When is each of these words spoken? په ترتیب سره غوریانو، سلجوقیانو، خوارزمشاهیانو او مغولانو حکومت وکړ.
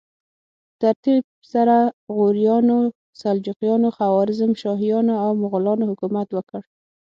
په 0.75 0.75
ترتیب 0.81 1.23
سره 1.53 1.77
غوریانو، 2.15 2.79
سلجوقیانو، 3.21 3.87
خوارزمشاهیانو 3.95 5.13
او 5.23 5.29
مغولانو 5.41 5.83
حکومت 5.91 6.27
وکړ. 6.33 6.61